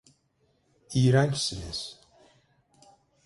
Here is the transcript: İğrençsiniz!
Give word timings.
İğrençsiniz! 0.93 1.99